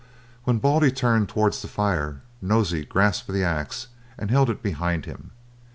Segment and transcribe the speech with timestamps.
[0.45, 5.29] When Baldy turned towards the fire, Nosey grasped the axe and held it behind him.